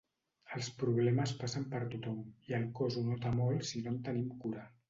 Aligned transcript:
Els 0.59 0.69
problemes 0.79 1.33
passen 1.43 1.67
per 1.75 1.83
tothom 1.93 2.17
i 2.49 2.57
el 2.61 2.67
cos 2.81 2.99
ho 3.03 3.07
nota 3.13 3.35
molt 3.43 3.71
si 3.73 3.87
no 3.87 3.97
en 3.97 4.05
tenim 4.09 4.29
cura. 4.45 4.69